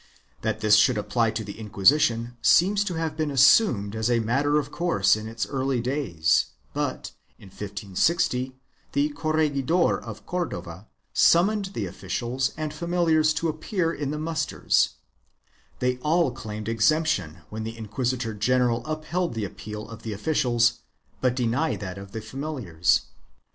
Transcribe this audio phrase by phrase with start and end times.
[0.41, 4.19] 3 That this should apply to the Inquisition seems to have been assumed as a
[4.19, 8.55] matter of course in its early days but, in 1560,
[8.93, 14.95] the corregidor of Cordova sum moned the officials and familiars to appear in the musters;
[15.77, 20.79] they all claimed exemption, when the inquisitor general upheld the appeal of the officials
[21.21, 23.01] but denied that of the familiars.